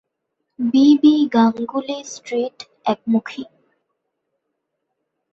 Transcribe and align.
B 0.59 0.85
B 1.01 1.13
Ganguly 1.33 1.97
street 2.05 2.57
একমুখী। 2.85 3.43